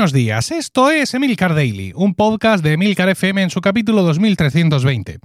Buenos 0.00 0.14
días, 0.14 0.50
esto 0.50 0.90
es 0.90 1.12
Emilcar 1.12 1.54
Daily, 1.54 1.92
un 1.94 2.14
podcast 2.14 2.64
de 2.64 2.72
Emilcar 2.72 3.10
FM 3.10 3.42
en 3.42 3.50
su 3.50 3.60
capítulo 3.60 4.02
2320. 4.02 5.18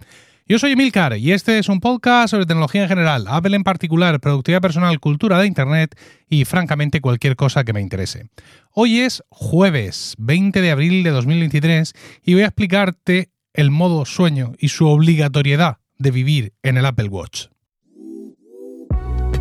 Yo 0.50 0.60
soy 0.60 0.74
Emilcar 0.74 1.18
y 1.18 1.32
este 1.32 1.60
es 1.60 1.70
un 1.70 1.80
podcast 1.80 2.32
sobre 2.32 2.46
tecnología 2.46 2.84
en 2.84 2.90
general, 2.90 3.26
Apple 3.30 3.56
en 3.56 3.64
particular, 3.64 4.20
productividad 4.20 4.60
personal, 4.60 5.00
cultura 5.00 5.40
de 5.40 5.48
Internet 5.48 5.98
y 6.28 6.44
francamente 6.44 7.00
cualquier 7.00 7.38
cosa 7.38 7.64
que 7.64 7.72
me 7.72 7.80
interese. 7.80 8.28
Hoy 8.70 9.00
es 9.00 9.24
jueves 9.30 10.14
20 10.18 10.60
de 10.60 10.72
abril 10.72 11.04
de 11.04 11.12
2023 11.12 11.94
y 12.26 12.34
voy 12.34 12.44
a 12.44 12.48
explicarte 12.48 13.30
el 13.54 13.72
modo 13.72 14.04
sueño 14.04 14.56
y 14.60 14.68
su 14.68 14.90
obligatoriedad 14.90 15.78
de 15.98 16.12
vivir 16.12 16.54
en 16.64 16.76
el 16.76 16.86
Apple 16.86 17.08
Watch. 17.08 17.46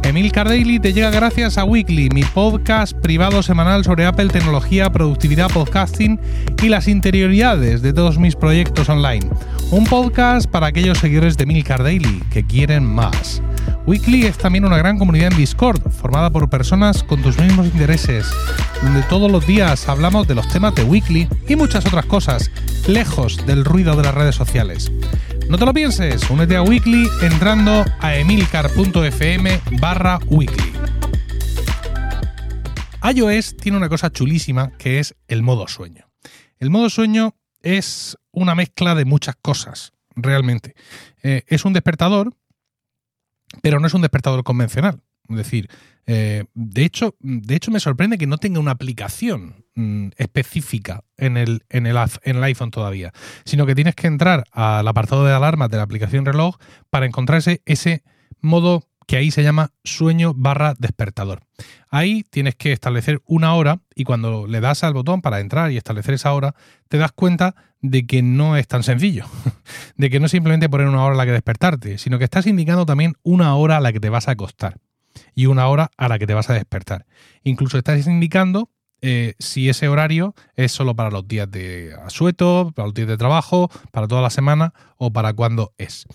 Emil 0.05 0.31
Daily 0.31 0.79
te 0.79 0.93
llega 0.93 1.09
gracias 1.11 1.57
a 1.57 1.65
Weekly, 1.65 2.11
mi 2.11 2.23
podcast 2.25 2.93
privado 2.93 3.43
semanal 3.43 3.85
sobre 3.85 4.05
Apple, 4.05 4.29
tecnología, 4.29 4.93
productividad, 4.93 5.51
podcasting 5.51 6.21
y 6.63 6.69
las 6.69 6.89
interioridades 6.89 7.81
de 7.81 7.95
todos 7.95 8.19
mis 8.19 8.37
proyectos 8.37 8.91
online. 8.91 9.27
Un 9.71 9.85
podcast 9.85 10.47
para 10.47 10.67
aquellos 10.67 10.99
seguidores 10.99 11.39
de 11.39 11.45
Emil 11.45 11.65
Daily 11.65 12.23
que 12.31 12.45
quieren 12.45 12.85
más. 12.85 13.41
Weekly 13.87 14.27
es 14.27 14.37
también 14.37 14.67
una 14.67 14.77
gran 14.77 14.99
comunidad 14.99 15.33
en 15.33 15.39
Discord, 15.39 15.81
formada 15.91 16.29
por 16.29 16.51
personas 16.51 17.03
con 17.03 17.23
tus 17.23 17.39
mismos 17.39 17.67
intereses, 17.67 18.31
donde 18.83 19.03
todos 19.05 19.33
los 19.33 19.47
días 19.47 19.89
hablamos 19.89 20.29
de 20.29 20.35
los 20.35 20.47
temas 20.49 20.75
de 20.75 20.85
Weekly 20.85 21.29
y 21.49 21.57
muchas 21.57 21.87
otras 21.87 22.05
cosas, 22.05 22.51
lejos 22.87 23.47
del 23.47 23.65
ruido 23.65 23.97
de 23.97 24.03
las 24.03 24.15
redes 24.15 24.35
sociales. 24.35 24.93
No 25.49 25.59
te 25.59 25.67
lo 25.67 25.75
pienses, 25.75 26.29
únete 26.31 26.57
a 26.57 26.63
Weekly 26.63 27.09
entrando 27.23 27.85
a 28.01 28.17
emilcar.fm 28.17 29.61
barra 29.81 30.19
weekly. 30.27 30.73
iOS 33.15 33.57
tiene 33.57 33.77
una 33.77 33.89
cosa 33.89 34.11
chulísima 34.11 34.73
que 34.79 34.99
es 34.99 35.15
el 35.29 35.43
modo 35.43 35.69
sueño. 35.69 36.11
El 36.59 36.71
modo 36.71 36.89
sueño 36.89 37.35
es 37.61 38.17
una 38.33 38.55
mezcla 38.55 38.95
de 38.95 39.05
muchas 39.05 39.37
cosas, 39.37 39.93
realmente. 40.17 40.75
Eh, 41.23 41.45
es 41.47 41.65
un 41.65 41.75
despertador, 41.75 42.35
pero 43.63 43.79
no 43.79 43.87
es 43.87 43.95
un 43.95 44.01
despertador 44.01 44.43
convencional. 44.45 45.03
Es 45.29 45.37
decir, 45.37 45.69
eh, 46.07 46.45
de, 46.55 46.85
hecho, 46.85 47.17
de 47.21 47.55
hecho, 47.55 47.71
me 47.71 47.81
sorprende 47.81 48.19
que 48.19 48.27
no 48.27 48.39
tenga 48.39 48.61
una 48.61 48.73
aplicación 48.73 49.65
mm, 49.75 50.09
específica 50.17 51.05
en 51.17 51.37
el, 51.37 51.65
en, 51.71 51.87
el, 51.87 51.97
en 52.23 52.37
el 52.37 52.45
iPhone 52.45 52.71
todavía, 52.71 53.13
sino 53.45 53.65
que 53.67 53.75
tienes 53.75 53.95
que 53.95 54.07
entrar 54.07 54.45
al 54.53 54.87
apartado 54.87 55.25
de 55.25 55.33
alarmas 55.33 55.71
de 55.71 55.79
la 55.79 55.83
aplicación 55.83 56.27
reloj 56.27 56.57
para 56.91 57.07
encontrarse 57.07 57.63
ese 57.65 58.03
modo 58.41 58.87
que 59.07 59.17
ahí 59.17 59.31
se 59.31 59.43
llama 59.43 59.71
sueño 59.83 60.33
barra 60.35 60.75
despertador. 60.79 61.43
Ahí 61.91 62.25
tienes 62.31 62.55
que 62.55 62.73
establecer 62.73 63.21
una 63.27 63.55
hora 63.55 63.81
y 63.95 64.05
cuando 64.05 64.47
le 64.47 64.61
das 64.61 64.83
al 64.83 64.95
botón 64.95 65.23
para 65.23 65.41
entrar 65.41 65.71
y 65.71 65.77
establecer 65.77 66.15
esa 66.15 66.33
hora, 66.33 66.55
te 66.89 66.99
das 66.99 67.13
cuenta 67.13 67.55
de 67.81 68.07
que 68.07 68.23
no 68.23 68.57
es 68.57 68.67
tan 68.67 68.83
sencillo, 68.83 69.27
de 69.97 70.11
que 70.11 70.21
no 70.21 70.27
es 70.27 70.33
simplemente 70.33 70.69
poner 70.69 70.89
una 70.89 71.05
hora 71.05 71.15
a 71.15 71.19
la 71.19 71.27
que 71.27 71.33
despertarte, 71.33 71.99
sino 71.99 72.19
que 72.19 72.25
estás 72.25 72.47
indicando 72.47 72.87
también 72.87 73.15
una 73.23 73.55
hora 73.57 73.77
a 73.77 73.81
la 73.81 73.93
que 73.93 74.01
te 74.01 74.09
vas 74.09 74.29
a 74.29 74.33
acostar 74.33 74.79
y 75.35 75.47
una 75.47 75.69
hora 75.69 75.91
a 75.97 76.09
la 76.09 76.19
que 76.19 76.27
te 76.27 76.35
vas 76.35 76.51
a 76.51 76.55
despertar. 76.55 77.07
Incluso 77.43 77.79
estás 77.79 78.07
indicando 78.07 78.71
eh, 79.01 79.35
si 79.39 79.69
ese 79.69 79.89
horario 79.89 80.35
es 80.57 80.73
solo 80.73 80.97
para 80.97 81.11
los 81.11 81.29
días 81.29 81.51
de 81.51 81.95
asueto, 82.05 82.73
para 82.75 82.87
los 82.87 82.95
días 82.95 83.09
de 83.09 83.19
trabajo, 83.19 83.71
para 83.91 84.09
toda 84.09 84.23
la 84.23 84.31
semana 84.31 84.73
o 84.97 85.13
para 85.13 85.33
cuándo 85.35 85.75
es. 85.77 86.07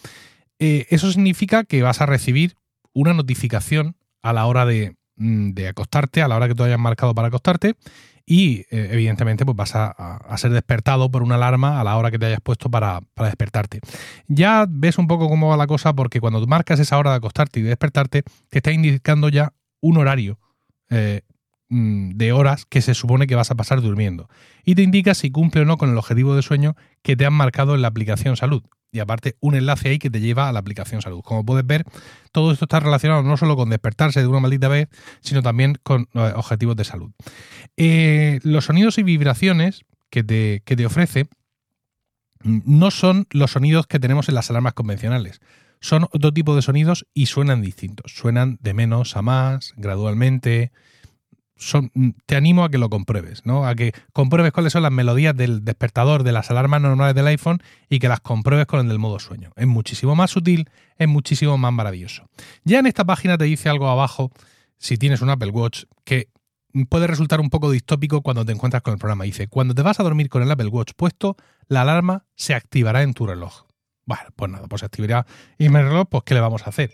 Eh, 0.57 0.87
eso 0.89 1.11
significa 1.11 1.63
que 1.63 1.83
vas 1.83 2.01
a 2.01 2.05
recibir 2.05 2.55
una 2.93 3.13
notificación 3.13 3.95
a 4.21 4.33
la 4.33 4.45
hora 4.45 4.65
de, 4.65 4.95
de 5.19 5.67
acostarte, 5.67 6.21
a 6.21 6.27
la 6.27 6.35
hora 6.35 6.47
que 6.47 6.55
tú 6.55 6.63
hayas 6.63 6.79
marcado 6.79 7.13
para 7.13 7.27
acostarte, 7.27 7.75
y 8.25 8.65
eh, 8.69 8.89
evidentemente 8.91 9.43
pues 9.43 9.57
vas 9.57 9.71
a, 9.75 10.37
ser 10.37 10.51
despertado 10.51 11.09
por 11.09 11.23
una 11.23 11.35
alarma 11.35 11.81
a 11.81 11.83
la 11.83 11.97
hora 11.97 12.11
que 12.11 12.19
te 12.19 12.27
hayas 12.27 12.41
puesto 12.41 12.69
para, 12.69 13.01
despertarte. 13.15 13.79
Ya 14.27 14.65
ves 14.69 14.99
un 14.99 15.07
poco 15.07 15.27
cómo 15.27 15.49
va 15.49 15.57
la 15.57 15.65
cosa 15.65 15.93
porque 15.93 16.21
cuando 16.21 16.45
marcas 16.45 16.79
esa 16.79 16.99
hora 16.99 17.09
de 17.09 17.17
acostarte 17.17 17.59
y 17.59 17.63
de 17.63 17.69
despertarte, 17.69 18.23
te 18.49 18.59
está 18.59 18.71
indicando 18.71 19.29
ya 19.29 19.53
un 19.81 19.97
horario 19.97 20.39
eh, 20.91 21.21
mm, 21.69 22.11
de 22.11 22.31
horas 22.31 22.65
que 22.65 22.81
se 22.81 22.93
supone 22.93 23.25
que 23.25 23.33
vas 23.33 23.49
a 23.49 23.55
pasar 23.55 23.81
durmiendo. 23.81 24.29
Y 24.63 24.75
te 24.75 24.83
indica 24.83 25.15
si 25.15 25.31
cumple 25.31 25.61
o 25.61 25.65
no 25.65 25.77
con 25.77 25.89
el 25.89 25.97
objetivo 25.97 26.35
de 26.35 26.43
sueño 26.43 26.75
que 27.01 27.15
te 27.17 27.25
han 27.25 27.33
marcado 27.33 27.73
en 27.73 27.81
la 27.81 27.87
aplicación 27.87 28.37
salud 28.37 28.63
y 28.91 28.99
aparte 28.99 29.35
un 29.39 29.55
enlace 29.55 29.89
ahí 29.89 29.99
que 29.99 30.09
te 30.09 30.19
lleva 30.19 30.49
a 30.49 30.51
la 30.51 30.59
aplicación 30.59 31.01
salud. 31.01 31.21
Como 31.21 31.45
puedes 31.45 31.65
ver, 31.65 31.85
todo 32.31 32.51
esto 32.51 32.65
está 32.65 32.79
relacionado 32.79 33.23
no 33.23 33.37
solo 33.37 33.55
con 33.55 33.69
despertarse 33.69 34.21
de 34.21 34.27
una 34.27 34.39
maldita 34.39 34.67
vez, 34.67 34.89
sino 35.21 35.41
también 35.41 35.77
con 35.83 36.07
eh, 36.13 36.33
objetivos 36.35 36.75
de 36.75 36.83
salud. 36.83 37.11
Eh, 37.77 38.39
los 38.43 38.65
sonidos 38.65 38.97
y 38.97 39.03
vibraciones 39.03 39.85
que 40.09 40.23
te, 40.23 40.63
que 40.65 40.75
te 40.75 40.85
ofrece 40.85 41.27
no 42.43 42.89
son 42.91 43.27
los 43.31 43.51
sonidos 43.51 43.87
que 43.87 43.99
tenemos 43.99 44.29
en 44.29 44.35
las 44.35 44.49
alarmas 44.49 44.73
convencionales. 44.73 45.41
Son 45.81 46.03
otro 46.11 46.33
tipo 46.33 46.55
de 46.55 46.61
sonidos 46.61 47.05
y 47.13 47.27
suenan 47.27 47.61
distintos. 47.61 48.13
Suenan 48.13 48.57
de 48.61 48.73
menos 48.73 49.15
a 49.15 49.21
más, 49.21 49.73
gradualmente, 49.77 50.71
Mm, 51.93 52.09
te 52.25 52.35
animo 52.35 52.63
a 52.63 52.69
que 52.69 52.77
lo 52.77 52.89
compruebes, 52.89 53.45
¿no? 53.45 53.67
A 53.67 53.75
que 53.75 53.91
compruebes 54.13 54.53
cuáles 54.53 54.73
son 54.73 54.83
las 54.83 54.91
melodías 54.91 55.35
del 55.35 55.65
despertador 55.65 56.23
de 56.23 56.31
las 56.31 56.49
alarmas 56.51 56.81
normales 56.81 57.15
del 57.15 57.27
iPhone 57.27 57.61
y 57.89 57.99
que 57.99 58.07
las 58.07 58.21
compruebes 58.21 58.65
con 58.65 58.79
el 58.79 58.87
del 58.87 58.99
modo 58.99 59.19
sueño. 59.19 59.51
Es 59.55 59.67
muchísimo 59.67 60.15
más 60.15 60.31
sutil, 60.31 60.69
es 60.97 61.07
muchísimo 61.07 61.57
más 61.57 61.73
maravilloso. 61.73 62.29
Ya 62.63 62.79
en 62.79 62.85
esta 62.85 63.05
página 63.05 63.37
te 63.37 63.45
dice 63.45 63.69
algo 63.69 63.89
abajo, 63.89 64.31
si 64.77 64.97
tienes 64.97 65.21
un 65.21 65.29
Apple 65.29 65.51
Watch, 65.51 65.83
que 66.05 66.29
puede 66.87 67.07
resultar 67.07 67.41
un 67.41 67.49
poco 67.49 67.71
distópico 67.71 68.21
cuando 68.21 68.45
te 68.45 68.53
encuentras 68.53 68.81
con 68.81 68.93
el 68.93 68.99
programa. 68.99 69.25
Dice, 69.25 69.47
cuando 69.47 69.75
te 69.75 69.81
vas 69.81 69.99
a 69.99 70.03
dormir 70.03 70.29
con 70.29 70.41
el 70.41 70.51
Apple 70.51 70.67
Watch 70.67 70.93
puesto, 70.95 71.35
la 71.67 71.81
alarma 71.81 72.25
se 72.35 72.53
activará 72.53 73.03
en 73.03 73.13
tu 73.13 73.27
reloj. 73.27 73.68
Bueno, 74.09 74.23
pues 74.35 74.51
nada, 74.51 74.67
pues 74.67 74.83
en 74.83 75.71
mi 75.71 75.79
reloj, 75.79 76.07
pues 76.09 76.23
¿qué 76.23 76.33
le 76.33 76.39
vamos 76.39 76.63
a 76.65 76.71
hacer? 76.71 76.91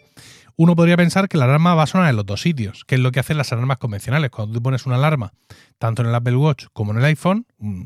Uno 0.58 0.76
podría 0.76 0.98
pensar 0.98 1.30
que 1.30 1.38
la 1.38 1.46
alarma 1.46 1.74
va 1.74 1.84
a 1.84 1.88
sonar 1.88 2.10
en 2.10 2.18
los 2.18 2.26
dos 2.26 2.42
sitios, 2.42 2.84
que 2.84 2.96
es 2.96 3.02
lo 3.02 3.14
que 3.14 3.22
hacen 3.22 3.38
las 3.38 3.54
alarmas 3.54 3.78
convencionales. 3.78 4.32
Cuando 4.32 4.54
tú 4.54 4.62
pones 4.62 4.86
una 4.86 4.98
alarma, 4.98 5.32
tanto 5.78 6.02
en 6.02 6.10
el 6.10 6.16
Apple 6.16 6.36
Watch 6.36 6.66
como 6.74 6.92
en 6.92 6.98
el 6.98 7.06
iPhone, 7.06 7.48
mm, 7.58 7.84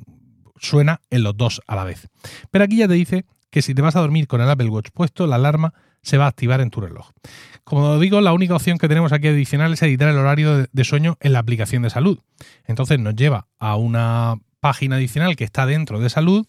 suena 0.60 1.02
en 1.12 1.22
los 1.22 1.38
dos 1.38 1.62
a 1.68 1.76
la 1.76 1.84
vez. 1.84 2.08
Pero 2.50 2.66
aquí 2.66 2.78
ya 2.78 2.88
te 2.88 2.96
dice 2.96 3.26
que 3.52 3.62
si 3.62 3.76
te 3.76 3.84
vas 3.84 3.96
a 3.96 4.00
dormir 4.00 4.26
con 4.26 4.42
el 4.42 4.50
Apple 4.50 4.70
Watch 4.70 4.90
puesto, 4.92 5.28
la 5.28 5.36
alarma 5.36 5.76
se 6.02 6.18
va 6.18 6.26
a 6.26 6.30
activar 6.30 6.60
en 6.60 6.72
tu 6.72 6.82
reloj. 6.82 7.12
Como 7.64 8.00
digo, 8.00 8.22
la 8.22 8.34
única 8.34 8.56
opción 8.56 8.80
que 8.80 8.88
tenemos 8.88 9.12
aquí 9.12 9.28
adicional 9.28 9.74
es 9.74 9.84
editar 9.84 10.10
el 10.10 10.18
horario 10.18 10.66
de 10.72 10.84
sueño 10.84 11.18
en 11.20 11.34
la 11.34 11.40
aplicación 11.40 11.84
de 11.84 11.92
salud. 11.92 12.18
Entonces 12.66 12.98
nos 13.00 13.16
lleva 13.16 13.48
a 13.60 13.76
una 13.76 14.38
página 14.60 14.98
adicional 14.98 15.36
que 15.36 15.44
está 15.44 15.66
dentro 15.66 16.00
de 16.00 16.10
salud, 16.10 16.46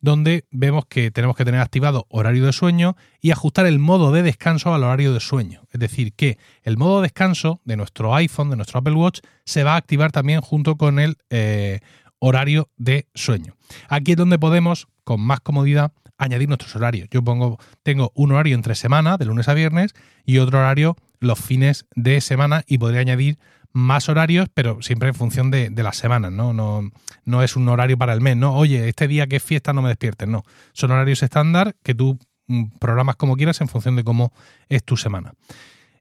donde 0.00 0.44
vemos 0.50 0.84
que 0.86 1.10
tenemos 1.10 1.36
que 1.36 1.44
tener 1.44 1.60
activado 1.60 2.06
horario 2.10 2.46
de 2.46 2.52
sueño 2.52 2.96
y 3.20 3.30
ajustar 3.30 3.66
el 3.66 3.78
modo 3.78 4.12
de 4.12 4.22
descanso 4.22 4.74
al 4.74 4.84
horario 4.84 5.12
de 5.12 5.20
sueño. 5.20 5.62
Es 5.72 5.80
decir, 5.80 6.12
que 6.12 6.38
el 6.62 6.76
modo 6.76 7.00
de 7.00 7.06
descanso 7.06 7.60
de 7.64 7.76
nuestro 7.76 8.14
iPhone, 8.14 8.50
de 8.50 8.56
nuestro 8.56 8.80
Apple 8.80 8.94
Watch, 8.94 9.20
se 9.44 9.64
va 9.64 9.74
a 9.74 9.76
activar 9.76 10.12
también 10.12 10.40
junto 10.40 10.76
con 10.76 10.98
el 10.98 11.16
eh, 11.30 11.80
horario 12.18 12.70
de 12.76 13.08
sueño. 13.14 13.56
Aquí 13.88 14.12
es 14.12 14.16
donde 14.16 14.38
podemos, 14.38 14.88
con 15.04 15.20
más 15.20 15.40
comodidad, 15.40 15.92
añadir 16.18 16.48
nuestros 16.48 16.74
horarios. 16.76 17.08
Yo 17.10 17.22
pongo, 17.22 17.58
tengo 17.82 18.12
un 18.14 18.32
horario 18.32 18.54
entre 18.54 18.74
semana, 18.74 19.16
de 19.16 19.24
lunes 19.24 19.48
a 19.48 19.54
viernes, 19.54 19.94
y 20.24 20.38
otro 20.38 20.58
horario 20.58 20.96
los 21.20 21.38
fines 21.38 21.86
de 21.94 22.20
semana, 22.20 22.64
y 22.66 22.78
podría 22.78 23.00
añadir 23.00 23.38
más 23.74 24.08
horarios, 24.08 24.48
pero 24.54 24.80
siempre 24.80 25.08
en 25.08 25.14
función 25.14 25.50
de, 25.50 25.70
las 25.70 25.96
semanas, 25.96 26.32
¿no? 26.32 26.52
¿no? 26.54 26.90
No 27.24 27.42
es 27.42 27.56
un 27.56 27.68
horario 27.68 27.98
para 27.98 28.14
el 28.14 28.20
mes, 28.20 28.36
¿no? 28.36 28.54
Oye, 28.54 28.88
este 28.88 29.08
día 29.08 29.26
que 29.26 29.36
es 29.36 29.42
fiesta 29.42 29.72
no 29.72 29.82
me 29.82 29.88
despiertes, 29.88 30.28
no. 30.28 30.44
Son 30.72 30.92
horarios 30.92 31.22
estándar 31.22 31.74
que 31.82 31.94
tú 31.94 32.18
mm, 32.46 32.78
programas 32.78 33.16
como 33.16 33.36
quieras 33.36 33.60
en 33.60 33.68
función 33.68 33.96
de 33.96 34.04
cómo 34.04 34.32
es 34.68 34.84
tu 34.84 34.96
semana. 34.96 35.34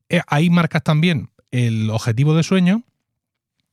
Eh, 0.08 0.22
ahí 0.28 0.50
marcas 0.52 0.84
también 0.84 1.32
el 1.52 1.90
objetivo 1.90 2.36
de 2.36 2.44
sueño 2.44 2.84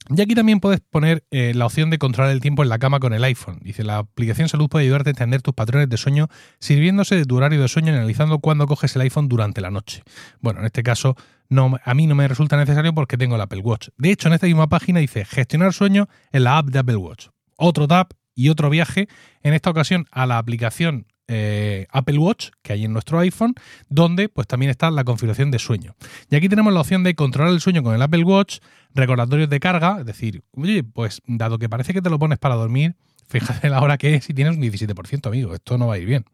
y 0.08 0.20
aquí 0.20 0.34
también 0.34 0.60
puedes 0.60 0.80
poner 0.80 1.24
eh, 1.30 1.52
la 1.54 1.66
opción 1.66 1.90
de 1.90 1.98
controlar 1.98 2.32
el 2.32 2.40
tiempo 2.40 2.62
en 2.62 2.70
la 2.70 2.78
cama 2.78 3.00
con 3.00 3.12
el 3.12 3.22
iPhone. 3.22 3.60
Dice, 3.62 3.84
la 3.84 3.98
aplicación 3.98 4.48
Salud 4.48 4.68
puede 4.68 4.86
ayudarte 4.86 5.10
a 5.10 5.12
entender 5.12 5.42
tus 5.42 5.54
patrones 5.54 5.88
de 5.88 5.96
sueño 5.98 6.28
sirviéndose 6.58 7.16
de 7.16 7.26
tu 7.26 7.36
horario 7.36 7.60
de 7.60 7.68
sueño 7.68 7.92
y 7.92 7.96
analizando 7.96 8.38
cuándo 8.38 8.66
coges 8.66 8.96
el 8.96 9.02
iPhone 9.02 9.28
durante 9.28 9.60
la 9.60 9.70
noche. 9.70 10.02
Bueno, 10.40 10.60
en 10.60 10.66
este 10.66 10.82
caso 10.82 11.16
no, 11.50 11.76
a 11.84 11.94
mí 11.94 12.06
no 12.06 12.14
me 12.14 12.26
resulta 12.28 12.56
necesario 12.56 12.94
porque 12.94 13.18
tengo 13.18 13.34
el 13.34 13.40
Apple 13.40 13.60
Watch. 13.60 13.88
De 13.98 14.10
hecho, 14.10 14.28
en 14.28 14.34
esta 14.34 14.46
misma 14.46 14.68
página 14.68 15.00
dice 15.00 15.24
gestionar 15.24 15.72
sueño 15.72 16.08
en 16.32 16.44
la 16.44 16.58
app 16.58 16.68
de 16.68 16.78
Apple 16.78 16.96
Watch. 16.96 17.28
Otro 17.56 17.86
tap 17.86 18.12
y 18.34 18.48
otro 18.48 18.70
viaje, 18.70 19.08
en 19.42 19.52
esta 19.52 19.68
ocasión 19.68 20.06
a 20.12 20.26
la 20.26 20.38
aplicación 20.38 21.06
eh, 21.32 21.86
Apple 21.90 22.18
Watch 22.18 22.50
que 22.62 22.72
hay 22.72 22.84
en 22.84 22.92
nuestro 22.92 23.18
iPhone, 23.18 23.54
donde 23.88 24.28
pues 24.28 24.46
también 24.46 24.70
está 24.70 24.90
la 24.90 25.04
configuración 25.04 25.50
de 25.50 25.58
sueño. 25.58 25.94
Y 26.28 26.36
aquí 26.36 26.48
tenemos 26.48 26.72
la 26.72 26.80
opción 26.80 27.04
de 27.04 27.14
controlar 27.14 27.52
el 27.52 27.60
sueño 27.60 27.82
con 27.82 27.94
el 27.94 28.02
Apple 28.02 28.24
Watch, 28.24 28.58
recordatorios 28.94 29.48
de 29.48 29.60
carga, 29.60 29.98
es 30.00 30.06
decir, 30.06 30.42
oye, 30.52 30.82
pues 30.82 31.20
dado 31.26 31.58
que 31.58 31.68
parece 31.68 31.92
que 31.92 32.02
te 32.02 32.10
lo 32.10 32.18
pones 32.18 32.38
para 32.38 32.54
dormir, 32.54 32.96
fíjate 33.28 33.68
la 33.68 33.80
hora 33.80 33.98
que 33.98 34.14
es 34.14 34.28
y 34.30 34.34
tienes 34.34 34.56
un 34.56 34.62
17%, 34.62 35.26
amigo, 35.26 35.54
esto 35.54 35.78
no 35.78 35.86
va 35.86 35.94
a 35.94 35.98
ir 35.98 36.06
bien. 36.06 36.24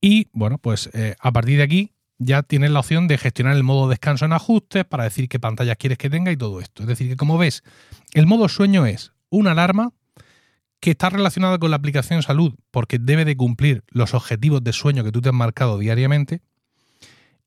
Y 0.00 0.28
bueno, 0.32 0.58
pues 0.58 0.90
eh, 0.94 1.14
a 1.20 1.32
partir 1.32 1.58
de 1.58 1.62
aquí 1.64 1.92
ya 2.24 2.42
tienes 2.42 2.70
la 2.70 2.80
opción 2.80 3.08
de 3.08 3.18
gestionar 3.18 3.56
el 3.56 3.62
modo 3.62 3.88
descanso 3.88 4.24
en 4.24 4.32
ajustes 4.32 4.84
para 4.84 5.04
decir 5.04 5.28
qué 5.28 5.38
pantallas 5.38 5.76
quieres 5.76 5.98
que 5.98 6.10
tenga 6.10 6.32
y 6.32 6.36
todo 6.36 6.60
esto. 6.60 6.82
Es 6.82 6.88
decir, 6.88 7.08
que 7.08 7.16
como 7.16 7.38
ves, 7.38 7.62
el 8.14 8.26
modo 8.26 8.48
sueño 8.48 8.86
es 8.86 9.12
una 9.30 9.52
alarma 9.52 9.92
que 10.80 10.90
está 10.90 11.10
relacionada 11.10 11.58
con 11.58 11.70
la 11.70 11.76
aplicación 11.76 12.22
salud 12.22 12.54
porque 12.70 12.98
debe 12.98 13.24
de 13.24 13.36
cumplir 13.36 13.84
los 13.88 14.14
objetivos 14.14 14.64
de 14.64 14.72
sueño 14.72 15.04
que 15.04 15.12
tú 15.12 15.20
te 15.20 15.28
has 15.28 15.34
marcado 15.34 15.78
diariamente 15.78 16.42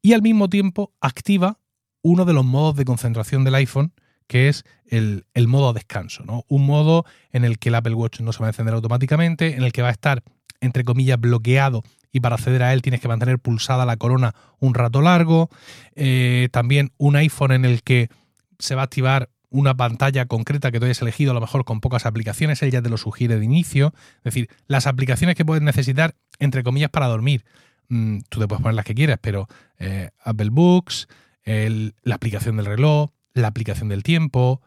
y 0.02 0.14
al 0.14 0.22
mismo 0.22 0.50
tiempo 0.50 0.94
activa 1.02 1.60
uno 2.02 2.26
de 2.26 2.34
los 2.34 2.46
modos 2.46 2.76
de 2.76 2.86
concentración 2.86 3.44
del 3.44 3.56
iPhone 3.56 3.94
que 4.28 4.50
es 4.50 4.64
el, 4.88 5.26
modo 5.48 5.74
descanso, 5.74 6.24
¿no? 6.26 6.44
Un 6.48 6.66
modo 6.66 7.06
en 7.32 7.44
el 7.46 7.60
que 7.60 7.70
el 7.70 7.76
Apple 7.76 7.94
Watch 7.94 8.22
no 8.22 8.34
se 8.34 8.40
va 8.40 8.48
a 8.48 8.50
encender 8.50 8.74
automáticamente, 8.74 9.56
en 9.56 9.64
el 9.64 9.72
que 9.72 9.82
va 9.82 9.90
a 9.90 9.92
estar, 9.92 10.24
entre 10.62 10.84
comillas, 10.84 11.20
bloqueado 11.20 11.84
y 12.12 12.22
para 12.22 12.36
acceder 12.36 12.64
a 12.64 12.74
él 12.74 12.82
tienes 12.82 13.02
que 13.02 13.10
mantener 13.10 13.40
pulsada 13.40 13.86
la 13.86 13.98
corona 13.98 14.34
un 14.60 14.74
rato 14.74 15.02
largo. 15.02 15.50
Eh, 15.96 16.48
también 16.52 16.94
un 16.98 17.18
iPhone 17.18 17.52
en 17.52 17.66
el 17.66 17.84
que 17.84 18.10
se 18.58 18.74
va 18.74 18.82
a 18.82 18.86
activar 18.86 19.30
una 19.50 19.76
pantalla 19.76 20.26
concreta 20.26 20.72
que 20.72 20.80
tú 20.80 20.86
hayas 20.86 21.02
elegido, 21.02 21.32
a 21.32 21.34
lo 21.34 21.42
mejor 21.42 21.66
con 21.66 21.82
pocas 21.82 22.06
aplicaciones, 22.06 22.62
él 22.64 22.72
ya 22.72 22.82
te 22.82 22.90
lo 22.90 22.98
sugiere 22.98 23.38
de 23.38 23.46
inicio. 23.46 23.94
Es 24.20 24.24
decir, 24.24 24.50
las 24.68 24.88
aplicaciones 24.88 25.36
que 25.36 25.44
puedes 25.44 25.62
necesitar, 25.62 26.16
entre 26.40 26.64
comillas, 26.64 26.90
para 26.90 27.08
dormir. 27.08 27.44
Mm, 27.90 28.20
tú 28.30 28.40
te 28.40 28.48
puedes 28.48 28.62
poner 28.62 28.76
las 28.76 28.86
que 28.86 28.96
quieras, 28.96 29.20
pero 29.22 29.48
eh, 29.78 30.10
Apple 30.24 30.50
Books, 30.52 31.08
la 31.44 32.16
aplicación 32.16 32.58
del 32.58 32.66
reloj, 32.66 33.12
la 33.36 33.50
aplicación 33.50 33.90
del 33.90 34.02
tiempo, 34.02 34.62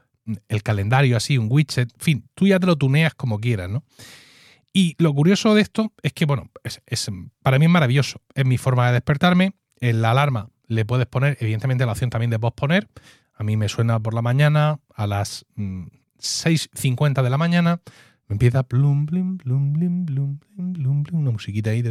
el 0.48 0.62
calendario 0.62 1.16
así, 1.16 1.38
un 1.38 1.48
widget, 1.50 1.90
en 1.92 2.00
fin, 2.00 2.28
tú 2.34 2.46
ya 2.46 2.60
te 2.60 2.66
lo 2.66 2.76
tuneas 2.76 3.14
como 3.14 3.40
quieras, 3.40 3.68
¿no? 3.68 3.82
Y 4.72 4.94
lo 4.98 5.12
curioso 5.12 5.54
de 5.54 5.62
esto 5.62 5.92
es 6.02 6.12
que, 6.12 6.26
bueno, 6.26 6.50
es, 6.62 7.10
para 7.42 7.58
mí 7.58 7.64
es 7.64 7.70
maravilloso. 7.70 8.20
Es 8.34 8.44
mi 8.44 8.58
forma 8.58 8.86
de 8.86 8.92
despertarme. 8.92 9.54
En 9.80 10.02
la 10.02 10.10
alarma 10.10 10.50
le 10.66 10.84
puedes 10.84 11.06
poner, 11.06 11.36
evidentemente, 11.40 11.86
la 11.86 11.92
opción 11.92 12.10
también 12.10 12.30
de 12.30 12.38
posponer. 12.38 12.88
A 13.34 13.42
mí 13.42 13.56
me 13.56 13.68
suena 13.68 13.98
por 13.98 14.14
la 14.14 14.22
mañana 14.22 14.78
a 14.94 15.06
las 15.06 15.46
6.50 15.56 17.10
mm, 17.10 17.24
de 17.24 17.30
la 17.30 17.38
mañana. 17.38 17.80
Empieza 18.28 18.62
plum, 18.62 19.06
plum, 19.06 19.38
plum, 19.38 19.72
plum, 19.72 20.06
plum, 20.06 20.38
plum, 20.38 21.02
plum, 21.02 21.20
una 21.20 21.30
musiquita 21.30 21.70
ahí. 21.70 21.82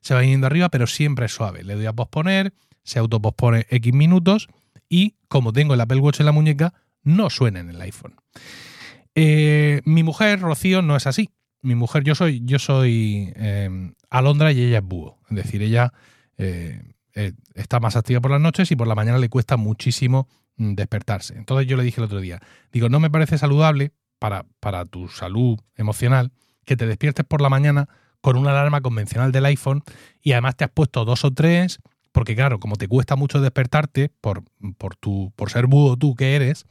Se 0.00 0.14
va 0.14 0.24
yendo 0.24 0.46
arriba, 0.46 0.68
pero 0.68 0.86
siempre 0.86 1.26
es 1.26 1.32
suave. 1.32 1.62
Le 1.62 1.74
doy 1.74 1.86
a 1.86 1.92
posponer, 1.92 2.52
se 2.82 2.98
autopospone 2.98 3.66
X 3.70 3.92
minutos 3.92 4.48
y 4.88 5.14
como 5.28 5.52
tengo 5.52 5.74
el 5.74 5.80
Apple 5.80 6.00
Watch 6.00 6.20
en 6.20 6.26
la 6.26 6.32
muñeca, 6.32 6.74
no 7.02 7.30
suena 7.30 7.60
en 7.60 7.70
el 7.70 7.80
iPhone. 7.80 8.14
Eh, 9.14 9.82
mi 9.84 10.02
mujer, 10.02 10.40
Rocío, 10.40 10.82
no 10.82 10.96
es 10.96 11.06
así. 11.06 11.30
Mi 11.62 11.74
mujer, 11.74 12.02
yo 12.04 12.14
soy, 12.14 12.42
yo 12.44 12.58
soy 12.58 13.32
eh, 13.36 13.92
alondra 14.10 14.52
y 14.52 14.62
ella 14.62 14.78
es 14.78 14.84
búho. 14.84 15.18
Es 15.30 15.36
decir, 15.36 15.62
ella 15.62 15.92
eh, 16.38 16.82
eh, 17.14 17.32
está 17.54 17.80
más 17.80 17.96
activa 17.96 18.20
por 18.20 18.30
las 18.30 18.40
noches 18.40 18.70
y 18.70 18.76
por 18.76 18.86
la 18.86 18.94
mañana 18.94 19.18
le 19.18 19.28
cuesta 19.28 19.56
muchísimo 19.56 20.28
mm, 20.56 20.74
despertarse. 20.74 21.36
Entonces 21.36 21.66
yo 21.66 21.76
le 21.76 21.82
dije 21.82 22.00
el 22.00 22.04
otro 22.04 22.20
día, 22.20 22.40
digo, 22.72 22.88
no 22.88 23.00
me 23.00 23.10
parece 23.10 23.38
saludable 23.38 23.90
para, 24.18 24.46
para 24.60 24.84
tu 24.84 25.08
salud 25.08 25.58
emocional 25.76 26.32
que 26.64 26.76
te 26.76 26.86
despiertes 26.86 27.24
por 27.24 27.40
la 27.40 27.48
mañana 27.48 27.88
con 28.20 28.36
una 28.36 28.50
alarma 28.50 28.80
convencional 28.80 29.32
del 29.32 29.46
iPhone 29.46 29.82
y 30.22 30.32
además 30.32 30.56
te 30.56 30.64
has 30.64 30.70
puesto 30.70 31.04
dos 31.04 31.24
o 31.24 31.32
tres, 31.32 31.78
porque 32.12 32.34
claro, 32.34 32.58
como 32.60 32.76
te 32.76 32.88
cuesta 32.88 33.16
mucho 33.16 33.40
despertarte 33.40 34.10
por, 34.20 34.44
por, 34.76 34.96
tu, 34.96 35.32
por 35.36 35.50
ser 35.50 35.66
búho 35.66 35.96
tú 35.96 36.14
que 36.14 36.34
eres, 36.34 36.66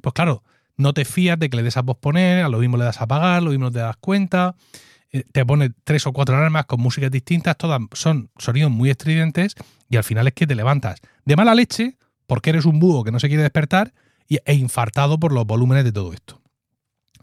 pues 0.00 0.12
claro, 0.14 0.42
no 0.76 0.92
te 0.94 1.04
fías 1.04 1.38
de 1.38 1.50
que 1.50 1.56
le 1.56 1.62
des 1.62 1.76
a 1.76 1.82
posponer, 1.82 2.44
a 2.44 2.48
lo 2.48 2.58
mismo 2.58 2.76
le 2.76 2.84
das 2.84 3.00
a 3.00 3.04
apagar, 3.04 3.42
lo 3.42 3.50
mismo 3.50 3.70
te 3.70 3.80
das 3.80 3.96
cuenta. 3.96 4.54
Eh, 5.10 5.24
te 5.30 5.44
pone 5.44 5.70
tres 5.84 6.06
o 6.06 6.12
cuatro 6.12 6.36
alarmas 6.36 6.64
con 6.66 6.80
músicas 6.80 7.10
distintas, 7.10 7.56
todas 7.56 7.80
son 7.92 8.30
sonidos 8.38 8.70
muy 8.70 8.90
estridentes 8.90 9.54
y 9.88 9.96
al 9.96 10.04
final 10.04 10.26
es 10.28 10.32
que 10.32 10.46
te 10.46 10.54
levantas 10.54 11.00
de 11.24 11.36
mala 11.36 11.54
leche 11.54 11.98
porque 12.26 12.50
eres 12.50 12.64
un 12.64 12.78
búho 12.78 13.04
que 13.04 13.12
no 13.12 13.20
se 13.20 13.28
quiere 13.28 13.42
despertar 13.42 13.92
e 14.28 14.54
infartado 14.54 15.18
por 15.20 15.32
los 15.32 15.46
volúmenes 15.46 15.84
de 15.84 15.92
todo 15.92 16.14
esto. 16.14 16.41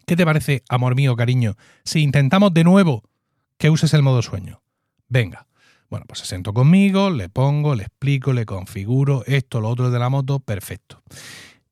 ¿Qué 0.09 0.15
te 0.15 0.25
parece, 0.25 0.63
amor 0.69 0.95
mío, 0.95 1.15
cariño, 1.15 1.55
si 1.85 2.01
intentamos 2.01 2.51
de 2.51 2.63
nuevo 2.63 3.03
que 3.59 3.69
uses 3.69 3.93
el 3.93 4.01
modo 4.01 4.23
sueño? 4.23 4.63
Venga. 5.07 5.45
Bueno, 5.87 6.07
pues 6.07 6.21
se 6.21 6.25
sentó 6.25 6.51
conmigo, 6.51 7.11
le 7.11 7.29
pongo, 7.29 7.75
le 7.75 7.83
explico, 7.83 8.33
le 8.33 8.47
configuro 8.47 9.23
esto, 9.27 9.61
lo 9.61 9.69
otro 9.69 9.91
de 9.91 9.99
la 9.99 10.09
moto, 10.09 10.39
perfecto. 10.39 11.03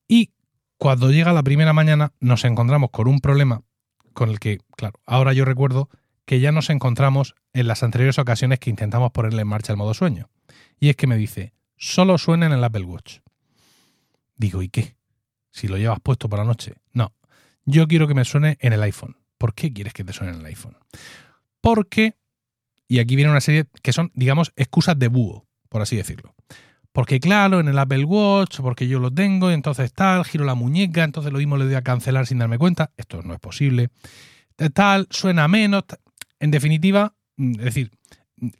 Y 0.08 0.34
cuando 0.78 1.10
llega 1.10 1.34
la 1.34 1.42
primera 1.42 1.74
mañana 1.74 2.14
nos 2.20 2.46
encontramos 2.46 2.92
con 2.92 3.08
un 3.08 3.22
problema 3.22 3.64
con 4.14 4.30
el 4.30 4.40
que, 4.40 4.60
claro, 4.76 5.00
ahora 5.08 5.34
yo 5.34 5.44
recuerdo 5.44 5.90
que 6.26 6.40
ya 6.40 6.52
nos 6.52 6.70
encontramos 6.70 7.34
en 7.54 7.66
las 7.66 7.82
anteriores 7.82 8.20
ocasiones 8.20 8.60
que 8.60 8.70
intentamos 8.70 9.10
ponerle 9.14 9.42
en 9.42 9.48
marcha 9.48 9.74
el 9.74 9.78
modo 9.78 9.96
sueño. 9.96 10.30
Y 10.80 10.90
es 10.90 10.96
que 10.96 11.08
me 11.08 11.18
dice, 11.18 11.56
solo 11.76 12.20
suena 12.20 12.46
en 12.46 12.52
el 12.52 12.64
Apple 12.64 12.84
Watch. 12.84 13.18
Digo, 14.36 14.62
¿y 14.62 14.70
qué? 14.70 14.96
Si 15.50 15.68
lo 15.68 15.80
llevas 15.80 16.00
puesto 16.02 16.30
por 16.30 16.38
la 16.38 16.46
noche. 16.46 16.76
No, 16.94 17.14
yo 17.68 17.88
quiero 17.88 18.08
que 18.08 18.16
me 18.16 18.26
suene 18.26 18.58
en 18.62 18.74
el 18.74 18.82
iPhone. 18.82 19.18
¿Por 19.38 19.54
qué 19.54 19.72
quieres 19.72 19.94
que 19.94 20.04
te 20.04 20.14
suene 20.14 20.34
en 20.34 20.40
el 20.40 20.46
iPhone? 20.46 20.78
Porque, 21.62 22.16
y 22.88 23.00
aquí 23.00 23.16
viene 23.16 23.30
una 23.30 23.42
serie 23.42 23.66
que 23.84 23.94
son, 23.94 24.12
digamos, 24.16 24.54
excusas 24.56 24.98
de 24.98 25.10
búho, 25.10 25.46
por 25.70 25.82
así 25.82 25.96
decirlo. 25.98 26.34
Porque 26.94 27.20
claro, 27.20 27.60
en 27.60 27.68
el 27.68 27.78
Apple 27.78 28.06
Watch, 28.06 28.62
porque 28.62 28.88
yo 28.88 29.00
lo 29.00 29.14
tengo, 29.14 29.52
y 29.52 29.54
entonces 29.54 29.94
tal, 29.94 30.26
giro 30.26 30.46
la 30.46 30.56
muñeca, 30.56 31.04
entonces 31.04 31.32
lo 31.32 31.38
mismo 31.38 31.58
le 31.58 31.66
doy 31.66 31.76
a 31.76 31.84
cancelar 31.84 32.26
sin 32.26 32.40
darme 32.40 32.58
cuenta. 32.58 32.92
Esto 32.98 33.22
no 33.22 33.34
es 33.34 33.40
posible. 33.40 33.90
Tal, 34.74 35.08
suena 35.12 35.48
menos. 35.48 35.84
En 36.40 36.50
definitiva, 36.50 37.14
mm, 37.36 37.52
es 37.60 37.66
decir, 37.66 37.92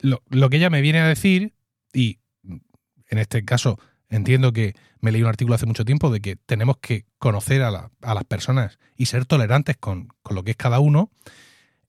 lo, 0.02 0.50
que 0.50 0.58
ella 0.58 0.70
me 0.70 0.82
viene 0.82 1.00
a 1.00 1.08
decir, 1.08 1.54
y 1.94 2.20
en 2.44 3.18
este 3.18 3.46
caso 3.46 3.80
entiendo 4.10 4.54
que 4.54 4.76
me 5.00 5.12
leí 5.12 5.22
un 5.22 5.30
artículo 5.30 5.56
hace 5.56 5.66
mucho 5.66 5.86
tiempo 5.86 6.10
de 6.10 6.22
que 6.22 6.36
tenemos 6.36 6.78
que 6.78 7.06
conocer 7.18 7.62
a, 7.64 7.72
las 8.02 8.24
personas 8.26 8.80
y 8.96 9.06
ser 9.06 9.26
tolerantes 9.26 9.78
con, 9.78 10.10
lo 10.30 10.44
que 10.44 10.52
es 10.52 10.58
cada 10.58 10.80
uno, 10.80 11.12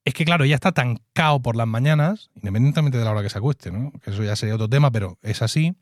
es 0.05 0.13
que 0.13 0.25
claro, 0.25 0.43
ella 0.43 0.55
está 0.55 0.71
tan 0.71 0.99
cao 1.13 1.41
por 1.41 1.55
las 1.55 1.67
mañanas, 1.67 2.29
independientemente 2.35 2.97
de 2.97 3.05
la 3.05 3.11
hora 3.11 3.21
que 3.21 3.29
se 3.29 3.37
acueste, 3.37 3.71
¿no? 3.71 3.91
que 4.03 4.11
eso 4.11 4.23
ya 4.23 4.35
sería 4.35 4.55
otro 4.55 4.69
tema, 4.69 4.91
pero 4.91 5.17
es 5.21 5.41
así, 5.41 5.75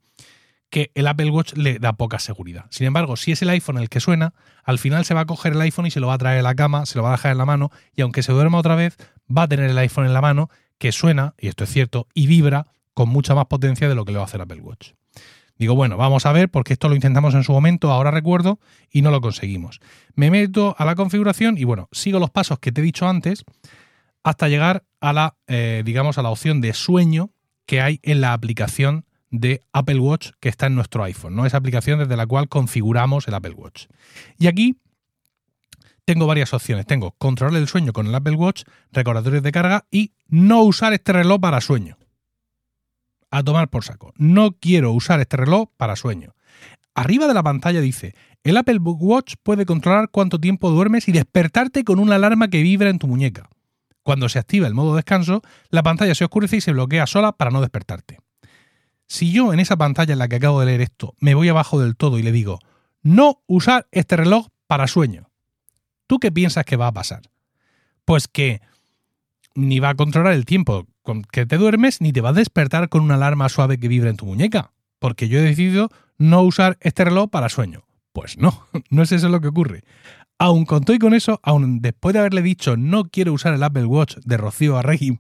que 0.70 0.92
el 0.96 1.08
Apple 1.08 1.30
Watch 1.30 1.54
le 1.54 1.80
da 1.80 1.94
poca 1.94 2.20
seguridad. 2.20 2.66
Sin 2.70 2.88
embargo, 2.88 3.16
si 3.16 3.32
es 3.32 3.42
el 3.42 3.50
iPhone 3.50 3.78
el 3.78 3.90
que 3.90 4.00
suena, 4.00 4.34
al 4.64 4.80
final 4.80 5.06
se 5.06 5.14
va 5.14 5.22
a 5.22 5.26
coger 5.26 5.54
el 5.54 5.62
iPhone 5.62 5.86
y 5.86 5.92
se 5.92 6.00
lo 6.00 6.08
va 6.08 6.16
a 6.16 6.18
traer 6.18 6.40
a 6.40 6.44
la 6.44 6.56
cama, 6.56 6.86
se 6.86 6.98
lo 6.98 7.04
va 7.04 7.10
a 7.10 7.12
dejar 7.14 7.32
en 7.32 7.38
la 7.38 7.46
mano, 7.46 7.72
y 7.96 8.02
aunque 8.02 8.24
se 8.24 8.34
duerma 8.34 8.58
otra 8.58 8.76
vez, 8.76 8.98
va 9.36 9.44
a 9.44 9.48
tener 9.48 9.70
el 9.70 9.78
iPhone 9.78 10.06
en 10.06 10.14
la 10.14 10.22
mano 10.22 10.50
que 10.78 10.92
suena, 10.92 11.36
y 11.38 11.48
esto 11.48 11.64
es 11.64 11.70
cierto, 11.72 12.08
y 12.14 12.28
vibra 12.28 12.68
con 12.94 13.10
mucha 13.10 13.34
más 13.34 13.46
potencia 13.46 13.88
de 13.88 13.96
lo 13.96 14.06
que 14.06 14.12
le 14.12 14.18
va 14.18 14.24
a 14.24 14.28
hacer 14.28 14.42
Apple 14.42 14.62
Watch. 14.62 14.92
Digo, 15.58 15.76
bueno, 15.76 15.98
vamos 15.98 16.26
a 16.26 16.32
ver, 16.32 16.50
porque 16.50 16.74
esto 16.74 16.90
lo 16.90 16.96
intentamos 16.96 17.34
en 17.34 17.44
su 17.44 17.52
momento, 17.52 17.92
ahora 17.92 18.12
recuerdo, 18.12 18.60
y 18.92 19.02
no 19.02 19.12
lo 19.12 19.22
conseguimos. 19.22 19.80
Me 20.16 20.30
meto 20.30 20.76
a 20.78 20.86
la 20.86 20.96
configuración 20.96 21.58
y 21.58 21.64
bueno, 21.64 21.90
sigo 21.92 22.20
los 22.20 22.30
pasos 22.30 22.60
que 22.60 22.72
te 22.72 22.82
he 22.82 22.84
dicho 22.84 23.08
antes 23.08 23.44
hasta 24.24 24.48
llegar 24.48 24.84
a 25.00 25.14
la, 25.14 25.36
eh, 25.48 25.84
digamos, 25.86 26.18
a 26.18 26.22
la 26.22 26.30
opción 26.30 26.62
de 26.62 26.74
sueño 26.74 27.32
que 27.66 27.82
hay 27.82 28.00
en 28.04 28.22
la 28.22 28.34
aplicación 28.34 29.06
de 29.30 29.62
Apple 29.74 30.00
Watch 30.00 30.32
que 30.40 30.50
está 30.50 30.68
en 30.68 30.76
nuestro 30.76 31.04
iPhone, 31.04 31.36
¿no? 31.36 31.46
Esa 31.46 31.58
aplicación 31.58 32.00
desde 32.00 32.16
la 32.16 32.26
cual 32.26 32.48
configuramos 32.48 33.28
el 33.28 33.34
Apple 33.34 33.54
Watch. 33.54 33.86
Y 34.38 34.48
aquí 34.48 34.78
tengo 36.08 36.26
varias 36.26 36.54
opciones. 36.54 36.86
Tengo 36.86 37.12
controlar 37.18 37.60
el 37.60 37.68
sueño 37.68 37.92
con 37.92 38.08
el 38.08 38.16
Apple 38.16 38.36
Watch, 38.36 38.64
recordatorios 38.94 39.44
de 39.44 39.52
carga 39.52 39.86
y 39.92 40.14
no 40.30 40.62
usar 40.64 40.94
este 40.94 41.12
reloj 41.12 41.42
para 41.42 41.60
sueño. 41.60 41.97
A 43.32 43.44
tomar 43.44 43.70
por 43.70 43.84
saco. 43.84 44.14
No 44.18 44.54
quiero 44.54 44.92
usar 44.92 45.20
este 45.20 45.38
reloj 45.38 45.70
para 45.78 45.96
sueño. 45.96 46.36
Arriba 46.96 47.28
de 47.28 47.34
la 47.34 47.44
pantalla 47.44 47.82
dice, 47.82 48.16
el 48.44 48.58
Apple 48.58 48.80
Watch 48.80 49.36
puede 49.44 49.66
controlar 49.66 50.10
cuánto 50.10 50.40
tiempo 50.40 50.72
duermes 50.72 51.08
y 51.08 51.12
despertarte 51.12 51.84
con 51.84 52.00
una 52.00 52.16
alarma 52.16 52.50
que 52.50 52.64
vibra 52.64 52.90
en 52.90 53.00
tu 53.00 53.08
muñeca. 53.08 53.50
Cuando 54.04 54.30
se 54.30 54.40
activa 54.40 54.68
el 54.68 54.74
modo 54.74 54.96
descanso, 54.96 55.42
la 55.70 55.84
pantalla 55.84 56.16
se 56.16 56.24
oscurece 56.24 56.58
y 56.58 56.62
se 56.62 56.72
bloquea 56.72 57.06
sola 57.08 57.34
para 57.34 57.52
no 57.52 57.62
despertarte. 57.62 58.20
Si 59.08 59.32
yo 59.32 59.54
en 59.54 59.60
esa 59.60 59.78
pantalla 59.78 60.14
en 60.14 60.20
la 60.20 60.28
que 60.28 60.38
acabo 60.38 60.60
de 60.60 60.66
leer 60.66 60.82
esto 60.82 61.14
me 61.20 61.36
voy 61.36 61.50
abajo 61.50 61.80
del 61.80 61.96
todo 61.96 62.18
y 62.18 62.24
le 62.24 62.32
digo, 62.32 62.60
no 63.04 63.42
usar 63.48 63.88
este 63.92 64.18
reloj 64.18 64.48
para 64.68 64.88
sueño, 64.88 65.28
¿Tú 66.08 66.20
qué 66.20 66.32
piensas 66.32 66.66
que 66.66 66.78
va 66.78 66.88
a 66.88 66.94
pasar? 66.94 67.22
Pues 68.06 68.28
que 68.28 68.62
ni 69.54 69.80
va 69.80 69.90
a 69.90 69.96
controlar 69.96 70.34
el 70.34 70.46
tiempo 70.46 70.88
que 71.32 71.46
te 71.46 71.58
duermes, 71.58 72.02
ni 72.02 72.12
te 72.12 72.22
va 72.22 72.30
a 72.30 72.34
despertar 72.34 72.90
con 72.90 73.02
una 73.02 73.16
alarma 73.16 73.50
suave 73.50 73.80
que 73.80 73.88
vibra 73.88 74.10
en 74.10 74.18
tu 74.18 74.26
muñeca, 74.26 74.72
porque 75.00 75.28
yo 75.28 75.40
he 75.40 75.44
decidido 75.44 75.90
no 76.18 76.42
usar 76.42 76.78
este 76.82 77.06
reloj 77.06 77.30
para 77.30 77.50
sueño. 77.50 77.84
Pues 78.14 78.38
no, 78.38 78.68
no 78.90 79.04
es 79.04 79.12
eso 79.12 79.30
lo 79.30 79.42
que 79.42 79.48
ocurre. 79.48 79.84
Aun 80.40 80.66
con 80.66 80.84
con 80.84 81.14
eso, 81.16 81.40
aun 81.42 81.82
después 81.82 82.14
de 82.14 82.20
haberle 82.20 82.44
dicho 82.44 82.78
no 82.78 83.06
quiero 83.06 83.34
usar 83.34 83.56
el 83.56 83.64
Apple 83.64 83.86
Watch 83.86 84.18
de 84.18 84.38
Rocío 84.38 84.78
Arregui 84.78 85.20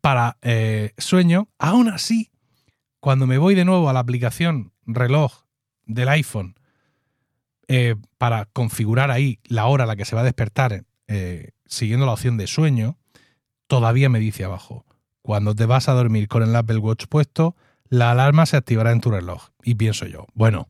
para 0.00 0.36
eh, 0.40 0.92
sueño, 0.98 1.48
aún 1.58 1.88
así, 1.88 2.30
cuando 3.00 3.26
me 3.26 3.38
voy 3.38 3.56
de 3.56 3.64
nuevo 3.64 3.90
a 3.90 3.92
la 3.92 3.98
aplicación 4.00 4.72
reloj 4.86 5.42
del 5.84 6.08
iPhone 6.08 6.54
eh, 7.66 7.96
para 8.18 8.46
configurar 8.46 9.10
ahí 9.10 9.40
la 9.44 9.66
hora 9.66 9.84
a 9.84 9.86
la 9.88 9.96
que 9.96 10.04
se 10.04 10.14
va 10.14 10.20
a 10.20 10.24
despertar 10.24 10.84
eh, 11.08 11.50
siguiendo 11.66 12.06
la 12.06 12.12
opción 12.12 12.36
de 12.36 12.46
sueño, 12.46 12.98
todavía 13.66 14.08
me 14.08 14.20
dice 14.20 14.44
abajo, 14.44 14.84
cuando 15.22 15.54
te 15.54 15.66
vas 15.66 15.88
a 15.88 15.92
dormir 15.92 16.28
con 16.28 16.42
el 16.42 16.54
Apple 16.54 16.78
Watch 16.78 17.06
puesto, 17.08 17.56
la 17.88 18.10
alarma 18.10 18.46
se 18.46 18.56
activará 18.56 18.92
en 18.92 19.00
tu 19.00 19.10
reloj. 19.10 19.48
Y 19.62 19.76
pienso 19.76 20.06
yo, 20.06 20.26
bueno, 20.34 20.66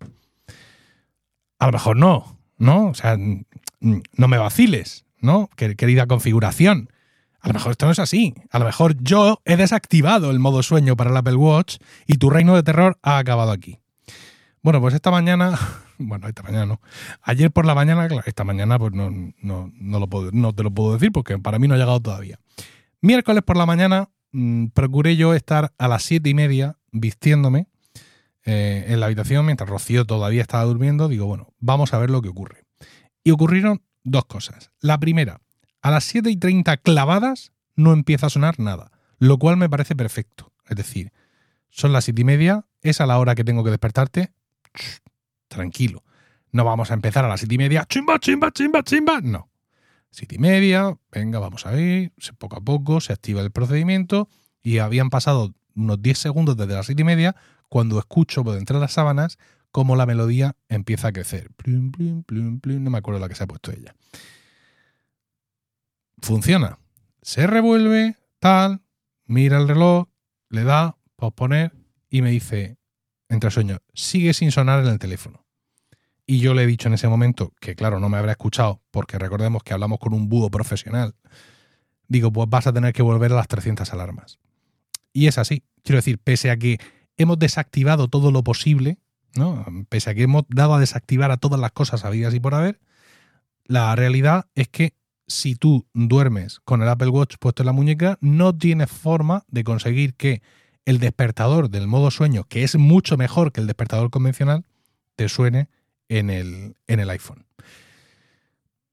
a 1.59 1.67
lo 1.67 1.73
mejor 1.73 1.97
no, 1.97 2.39
¿no? 2.59 2.87
O 2.87 2.95
sea, 2.95 3.17
no 3.17 4.29
me 4.29 4.39
vaciles. 4.39 5.05
¿no? 5.23 5.49
Querida 5.57 6.07
configuración. 6.07 6.91
A 7.41 7.49
lo 7.49 7.55
mejor 7.55 7.73
esto 7.73 7.87
no 7.87 7.93
es 7.93 7.99
así. 7.99 8.35
A 8.51 8.59
lo 8.59 8.67
mejor 8.67 8.97
yo 9.03 9.41
he 9.45 9.57
desactivado 9.57 10.31
el 10.31 10.39
modo 10.39 10.63
sueño 10.63 10.97
para 10.97 11.11
el 11.11 11.17
Apple 11.17 11.37
Watch 11.37 11.79
y 12.07 12.19
tu 12.19 12.29
reino 12.29 12.55
de 12.55 12.63
terror 12.63 12.99
ha 13.03 13.19
acabado 13.19 13.51
aquí. 13.51 13.79
Bueno, 14.63 14.81
pues 14.81 14.95
esta 14.95 15.11
mañana, 15.11 15.59
bueno, 15.99 16.29
esta 16.29 16.43
mañana 16.43 16.67
no. 16.67 16.81
Ayer 17.23 17.51
por 17.51 17.65
la 17.65 17.75
mañana, 17.75 18.09
esta 18.27 18.45
mañana 18.45 18.79
pues 18.79 18.93
no, 18.93 19.11
no, 19.11 19.73
no, 19.75 19.99
lo 19.99 20.07
puedo, 20.09 20.31
no 20.33 20.53
te 20.53 20.63
lo 20.63 20.71
puedo 20.71 20.93
decir 20.93 21.11
porque 21.11 21.39
para 21.39 21.59
mí 21.59 21.67
no 21.67 21.75
ha 21.75 21.79
llegado 21.79 22.01
todavía. 22.01 22.39
Miércoles 23.01 23.43
por 23.43 23.57
la 23.57 23.67
mañana 23.67 24.11
mmm, 24.33 24.67
procuré 24.69 25.17
yo 25.17 25.35
estar 25.35 25.73
a 25.79 25.89
las 25.89 26.03
siete 26.03 26.31
y 26.31 26.35
media 26.35 26.79
vistiéndome 26.91 27.69
eh, 28.45 28.87
en 28.89 29.01
la 29.01 29.07
habitación 29.07 29.47
mientras 29.47 29.71
Rocío 29.71 30.05
todavía 30.05 30.43
estaba 30.43 30.65
durmiendo. 30.65 31.09
Digo, 31.09 31.27
bueno, 31.27 31.55
vamos 31.59 31.95
a 31.95 31.99
ver 31.99 32.11
lo 32.11 32.23
que 32.23 32.29
ocurre. 32.29 32.65
Y 33.25 33.31
ocurrieron 33.31 33.83
dos 34.03 34.25
cosas. 34.25 34.71
La 34.81 34.99
primera, 34.99 35.41
a 35.81 35.91
las 35.91 36.05
7 36.05 36.31
y 36.31 36.37
30 36.37 36.77
clavadas 36.79 37.53
no 37.77 37.93
empieza 37.93 38.27
a 38.27 38.31
sonar 38.31 38.59
nada, 38.59 38.91
lo 39.19 39.39
cual 39.39 39.57
me 39.57 39.69
parece 39.69 39.95
perfecto. 39.95 40.53
Es 40.69 40.77
decir, 40.77 41.13
son 41.71 41.93
las 41.93 42.05
7 42.05 42.21
y 42.21 42.25
media, 42.25 42.67
es 42.81 43.01
a 43.01 43.07
la 43.07 43.19
hora 43.19 43.35
que 43.35 43.45
tengo 43.45 43.65
que 43.65 43.71
despertarte. 43.71 44.33
tranquilo. 45.49 46.03
No 46.51 46.65
vamos 46.65 46.91
a 46.91 46.95
empezar 46.95 47.25
a 47.25 47.29
las 47.29 47.41
7 47.41 47.55
y 47.55 47.59
media. 47.59 47.85
Chimba, 47.89 48.19
chimba, 48.19 48.51
chimba, 48.51 48.83
chimba. 48.83 49.21
No. 49.21 49.49
7 50.13 50.37
y 50.37 50.39
media, 50.39 50.97
venga, 51.11 51.39
vamos 51.39 51.67
a 51.67 51.79
ir. 51.79 52.13
Poco 52.39 52.57
a 52.57 52.61
poco 52.61 53.01
se 53.01 53.13
activa 53.13 53.41
el 53.43 53.51
procedimiento 53.51 54.29
y 54.63 54.79
habían 54.79 55.11
pasado 55.11 55.53
unos 55.75 56.01
10 56.01 56.19
segundos 56.19 56.57
desde 56.57 56.75
las 56.75 56.87
7 56.87 57.03
y 57.03 57.05
media 57.05 57.37
cuando 57.69 57.99
escucho 57.99 58.45
por 58.45 58.57
entre 58.57 58.79
las 58.79 58.93
sábanas 58.93 59.39
cómo 59.73 59.97
la 59.97 60.07
melodía 60.07 60.55
empieza 60.69 61.09
a 61.09 61.13
crecer. 61.13 61.51
Plum, 61.57 61.91
plum, 61.91 62.23
plum, 62.61 62.85
no 62.85 62.91
me 62.91 62.99
acuerdo 62.99 63.21
la 63.21 63.29
que 63.29 63.35
se 63.35 63.45
ha 63.45 63.47
puesto 63.47 63.73
ella 63.73 63.95
funciona. 66.23 66.79
Se 67.21 67.47
revuelve, 67.47 68.17
tal, 68.39 68.81
mira 69.27 69.59
el 69.59 69.69
reloj, 69.69 70.09
le 70.49 70.65
da, 70.65 70.97
posponer 71.17 71.73
y 72.09 72.23
me 72.23 72.31
dice, 72.31 72.79
entre 73.29 73.51
sueños, 73.51 73.81
sigue 73.95 74.33
sin 74.33 74.51
sonar 74.51 74.85
en 74.85 74.91
el 74.91 74.99
teléfono. 74.99 75.42
Y 76.33 76.39
yo 76.39 76.55
le 76.55 76.63
he 76.63 76.67
dicho 76.67 76.89
en 76.89 76.95
ese 76.95 77.09
momento, 77.09 77.53
que 77.61 77.75
claro, 77.75 78.01
no 78.01 78.09
me 78.09 78.17
habrá 78.17 78.33
escuchado, 78.33 78.81
porque 78.91 79.19
recordemos 79.19 79.63
que 79.63 79.75
hablamos 79.75 79.99
con 79.99 80.15
un 80.15 80.31
búho 80.31 80.51
profesional. 80.51 81.15
Digo, 82.09 82.33
pues 82.33 82.49
vas 82.49 82.67
a 82.67 82.73
tener 82.73 82.95
que 82.95 83.03
volver 83.03 83.33
a 83.33 83.35
las 83.35 83.49
300 83.49 83.93
alarmas. 83.93 84.39
Y 85.13 85.27
es 85.27 85.37
así. 85.37 85.63
Quiero 85.85 85.99
decir, 85.99 86.17
pese 86.17 86.51
a 86.51 86.57
que 86.57 86.79
hemos 87.19 87.39
desactivado 87.39 88.09
todo 88.09 88.31
lo 88.31 88.43
posible, 88.43 88.97
¿no? 89.35 89.63
Pese 89.91 90.09
a 90.09 90.15
que 90.15 90.23
hemos 90.23 90.45
dado 90.49 90.75
a 90.75 90.81
desactivar 90.81 91.31
a 91.33 91.37
todas 91.37 91.61
las 91.61 91.73
cosas 91.73 92.03
habidas 92.07 92.33
y 92.33 92.41
por 92.41 92.55
haber, 92.55 92.81
la 93.67 93.95
realidad 93.95 94.47
es 94.55 94.69
que 94.69 94.95
si 95.27 95.55
tú 95.55 95.87
duermes 95.93 96.61
con 96.61 96.81
el 96.81 96.89
Apple 96.89 97.11
Watch 97.11 97.35
puesto 97.41 97.63
en 97.63 97.67
la 97.67 97.73
muñeca, 97.73 98.17
no 98.23 98.57
tienes 98.57 98.91
forma 98.91 99.45
de 99.49 99.65
conseguir 99.65 100.15
que 100.15 100.41
el 100.87 100.99
despertador 100.99 101.69
del 101.69 101.89
modo 101.89 102.11
sueño, 102.11 102.45
que 102.45 102.65
es 102.65 102.77
mucho 102.77 103.19
mejor 103.19 103.53
que 103.53 103.61
el 103.61 103.67
despertador 103.67 104.09
convencional, 104.09 104.65
te 105.15 105.29
suene 105.29 105.69
en 106.09 106.31
el, 106.31 106.77
en 106.87 107.01
el 107.01 107.11
iPhone. 107.11 107.47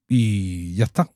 Y 0.07 0.75
ya 0.75 0.85
está. 0.85 1.09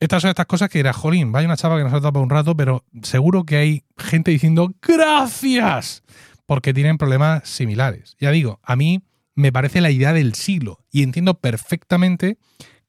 Estas 0.00 0.22
son 0.22 0.30
estas 0.30 0.46
cosas 0.46 0.68
que 0.68 0.80
era, 0.80 0.92
jolín, 0.92 1.30
vaya 1.30 1.46
una 1.46 1.56
chava 1.56 1.76
que 1.76 1.84
nos 1.84 1.92
ha 1.92 2.00
dado 2.00 2.12
para 2.12 2.24
un 2.24 2.30
rato, 2.30 2.56
pero 2.56 2.84
seguro 3.02 3.44
que 3.44 3.56
hay 3.56 3.84
gente 3.96 4.32
diciendo 4.32 4.72
gracias 4.82 6.02
porque 6.46 6.74
tienen 6.74 6.98
problemas 6.98 7.48
similares. 7.48 8.16
Ya 8.18 8.32
digo, 8.32 8.58
a 8.64 8.74
mí 8.74 9.02
me 9.34 9.52
parece 9.52 9.80
la 9.80 9.90
idea 9.90 10.12
del 10.12 10.34
siglo 10.34 10.84
y 10.90 11.02
entiendo 11.02 11.34
perfectamente 11.34 12.38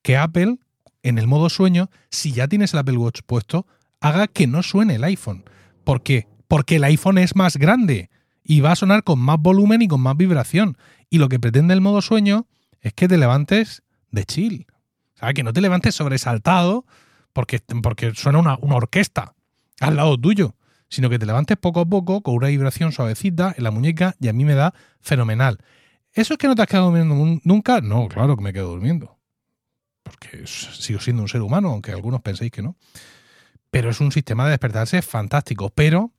que 0.01 0.17
Apple 0.17 0.57
en 1.03 1.17
el 1.17 1.27
modo 1.27 1.49
sueño, 1.49 1.89
si 2.09 2.31
ya 2.31 2.47
tienes 2.47 2.73
el 2.73 2.79
Apple 2.79 2.97
Watch 2.97 3.21
puesto, 3.25 3.67
haga 3.99 4.27
que 4.27 4.47
no 4.47 4.63
suene 4.63 4.95
el 4.95 5.03
iPhone. 5.03 5.43
¿Por 5.83 6.01
qué? 6.01 6.27
Porque 6.47 6.77
el 6.77 6.83
iPhone 6.85 7.17
es 7.17 7.35
más 7.35 7.57
grande 7.57 8.09
y 8.43 8.61
va 8.61 8.71
a 8.71 8.75
sonar 8.75 9.03
con 9.03 9.19
más 9.19 9.39
volumen 9.39 9.81
y 9.81 9.87
con 9.87 10.01
más 10.01 10.17
vibración. 10.17 10.77
Y 11.09 11.17
lo 11.17 11.29
que 11.29 11.39
pretende 11.39 11.73
el 11.73 11.81
modo 11.81 12.01
sueño 12.01 12.47
es 12.81 12.93
que 12.93 13.07
te 13.07 13.17
levantes 13.17 13.83
de 14.11 14.25
chill. 14.25 14.67
O 15.15 15.19
sea, 15.19 15.33
que 15.33 15.43
no 15.43 15.53
te 15.53 15.61
levantes 15.61 15.95
sobresaltado 15.95 16.85
porque, 17.31 17.61
porque 17.81 18.13
suena 18.13 18.39
una, 18.39 18.57
una 18.61 18.75
orquesta 18.75 19.35
al 19.79 19.95
lado 19.95 20.17
tuyo, 20.17 20.55
sino 20.89 21.09
que 21.09 21.19
te 21.19 21.25
levantes 21.25 21.57
poco 21.57 21.81
a 21.81 21.85
poco 21.85 22.21
con 22.21 22.35
una 22.35 22.47
vibración 22.47 22.91
suavecita 22.91 23.53
en 23.57 23.63
la 23.63 23.71
muñeca 23.71 24.15
y 24.19 24.27
a 24.27 24.33
mí 24.33 24.45
me 24.45 24.55
da 24.55 24.73
fenomenal. 25.01 25.59
¿Eso 26.11 26.33
es 26.33 26.37
que 26.37 26.47
no 26.47 26.55
te 26.55 26.61
has 26.61 26.67
quedado 26.67 26.91
durmiendo 26.91 27.41
nunca? 27.43 27.81
No, 27.81 28.07
claro 28.07 28.35
que 28.35 28.43
me 28.43 28.53
quedo 28.53 28.69
durmiendo 28.69 29.17
porque 30.03 30.45
sigo 30.45 30.99
siendo 30.99 31.23
un 31.23 31.29
ser 31.29 31.41
humano, 31.41 31.69
aunque 31.69 31.91
algunos 31.91 32.21
penséis 32.21 32.51
que 32.51 32.61
no. 32.61 32.75
Pero 33.71 33.89
es 33.89 33.99
un 33.99 34.11
sistema 34.11 34.45
de 34.45 34.51
despertarse 34.51 35.01
fantástico. 35.01 35.71
Pero 35.73 36.11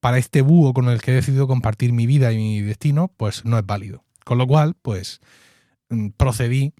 para 0.00 0.18
este 0.18 0.42
búho 0.42 0.72
con 0.72 0.88
el 0.88 1.00
que 1.00 1.12
he 1.12 1.14
decidido 1.14 1.46
compartir 1.46 1.92
mi 1.92 2.06
vida 2.06 2.32
y 2.32 2.36
mi 2.36 2.60
destino, 2.60 3.08
pues 3.16 3.44
no 3.44 3.58
es 3.58 3.66
válido. 3.66 4.04
Con 4.24 4.38
lo 4.38 4.46
cual, 4.46 4.74
pues 4.80 5.20
mm, 5.88 6.08
procedí 6.16 6.72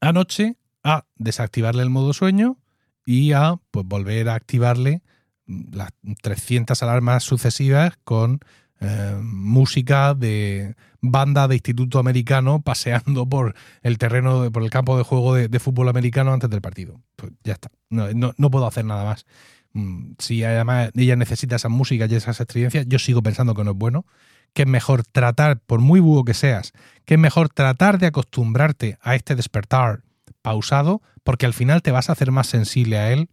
anoche 0.00 0.56
a 0.82 1.06
desactivarle 1.16 1.82
el 1.82 1.90
modo 1.90 2.12
sueño 2.12 2.58
y 3.06 3.32
a 3.32 3.56
pues, 3.70 3.86
volver 3.86 4.28
a 4.28 4.34
activarle 4.34 5.02
mm, 5.46 5.74
las 5.74 5.90
300 6.22 6.82
alarmas 6.82 7.24
sucesivas 7.24 7.94
con 8.04 8.40
eh, 8.80 9.18
música 9.22 10.14
de 10.14 10.74
banda 11.00 11.48
de 11.48 11.54
instituto 11.54 11.98
americano 11.98 12.60
paseando 12.60 13.26
por 13.26 13.54
el 13.82 13.98
terreno, 13.98 14.50
por 14.50 14.62
el 14.62 14.70
campo 14.70 14.98
de 14.98 15.04
juego 15.04 15.34
de, 15.34 15.60
fútbol 15.60 15.88
americano 15.88 16.32
antes 16.32 16.50
del 16.50 16.60
partido. 16.60 17.00
Pues 17.16 17.32
ya 17.44 17.54
está, 17.54 17.70
no, 17.88 18.50
puedo 18.50 18.66
hacer 18.66 18.84
nada 18.84 19.04
más. 19.04 19.26
Mm, 19.74 20.12
si 20.18 20.44
además 20.44 20.90
ella 20.94 21.16
necesita 21.16 21.56
esa 21.56 21.68
música 21.68 22.06
y 22.08 22.14
esas 22.14 22.40
experiencias, 22.40 22.86
yo 22.88 22.98
sigo 22.98 23.22
pensando 23.22 23.54
que 23.54 23.64
no 23.64 23.72
es 23.72 23.76
bueno, 23.76 24.06
que 24.54 24.62
es 24.62 24.68
mejor 24.68 25.04
tratar, 25.04 25.60
por 25.60 25.80
muy 25.80 26.00
búho 26.00 26.24
que 26.24 26.32
seas, 26.32 26.72
que 27.04 27.14
es 27.14 27.20
mejor 27.20 27.48
tratar 27.48 27.98
de 27.98 28.06
acostumbrarte 28.06 28.98
a 29.02 29.16
este 29.16 29.34
despertar 29.34 30.04
pausado, 30.42 31.02
porque 31.24 31.44
al 31.44 31.54
final 31.54 31.82
te 31.82 31.90
vas 31.90 32.08
a 32.08 32.12
hacer 32.12 32.30
más 32.30 32.46
sensible 32.46 32.98
a 32.98 33.12
él. 33.12 33.28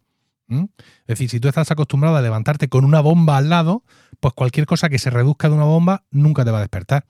Es 0.48 1.06
decir, 1.06 1.30
si 1.30 1.40
tú 1.40 1.48
estás 1.48 1.70
acostumbrado 1.70 2.16
a 2.16 2.20
levantarte 2.20 2.68
con 2.68 2.84
una 2.84 3.00
bomba 3.00 3.38
al 3.38 3.48
lado, 3.48 3.84
pues 4.20 4.34
cualquier 4.34 4.66
cosa 4.66 4.90
que 4.90 4.98
se 4.98 5.08
reduzca 5.08 5.48
de 5.48 5.54
una 5.54 5.64
bomba 5.64 6.04
nunca 6.10 6.44
te 6.44 6.50
va 6.50 6.58
a 6.58 6.62
despertar. 6.62 7.06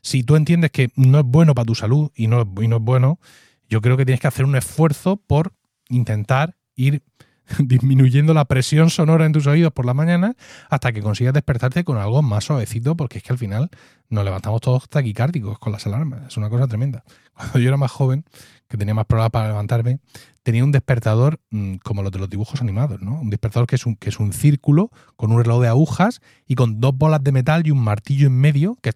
Si 0.00 0.22
tú 0.22 0.36
entiendes 0.36 0.70
que 0.70 0.90
no 0.96 1.18
es 1.18 1.24
bueno 1.26 1.54
para 1.54 1.66
tu 1.66 1.74
salud 1.74 2.10
y 2.14 2.28
no, 2.28 2.50
y 2.62 2.68
no 2.68 2.76
es 2.76 2.82
bueno, 2.82 3.20
yo 3.68 3.82
creo 3.82 3.96
que 3.96 4.06
tienes 4.06 4.20
que 4.20 4.28
hacer 4.28 4.44
un 4.44 4.56
esfuerzo 4.56 5.16
por 5.16 5.52
intentar 5.88 6.56
ir 6.74 7.02
disminuyendo 7.58 8.34
la 8.34 8.44
presión 8.44 8.90
sonora 8.90 9.26
en 9.26 9.32
tus 9.32 9.46
oídos 9.46 9.72
por 9.72 9.86
la 9.86 9.94
mañana 9.94 10.34
hasta 10.68 10.92
que 10.92 11.02
consigas 11.02 11.34
despertarte 11.34 11.84
con 11.84 11.98
algo 11.98 12.22
más 12.22 12.44
suavecito, 12.44 12.96
porque 12.96 13.18
es 13.18 13.24
que 13.24 13.32
al 13.32 13.38
final 13.38 13.70
nos 14.12 14.24
levantamos 14.24 14.60
todos 14.60 14.88
taquicárdicos 14.90 15.58
con 15.58 15.72
las 15.72 15.86
alarmas. 15.86 16.26
Es 16.28 16.36
una 16.36 16.50
cosa 16.50 16.66
tremenda. 16.66 17.02
Cuando 17.32 17.58
yo 17.58 17.68
era 17.68 17.78
más 17.78 17.90
joven, 17.90 18.24
que 18.68 18.76
tenía 18.76 18.92
más 18.94 19.06
problemas 19.06 19.30
para 19.30 19.48
levantarme, 19.48 20.00
tenía 20.42 20.64
un 20.64 20.70
despertador 20.70 21.40
mm, 21.50 21.76
como 21.76 22.02
los 22.02 22.12
de 22.12 22.18
los 22.18 22.28
dibujos 22.28 22.60
animados, 22.60 23.00
¿no? 23.00 23.20
Un 23.20 23.30
despertador 23.30 23.66
que 23.66 23.76
es 23.76 23.86
un, 23.86 23.96
que 23.96 24.10
es 24.10 24.20
un 24.20 24.34
círculo 24.34 24.90
con 25.16 25.32
un 25.32 25.42
reloj 25.42 25.62
de 25.62 25.68
agujas 25.68 26.20
y 26.46 26.56
con 26.56 26.78
dos 26.78 26.94
bolas 26.94 27.24
de 27.24 27.32
metal 27.32 27.66
y 27.66 27.70
un 27.70 27.82
martillo 27.82 28.26
en 28.26 28.38
medio 28.38 28.76
que, 28.82 28.92